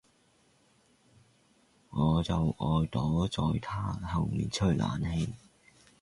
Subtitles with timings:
[1.91, 5.35] 我就愛躲在他後面吹冷氣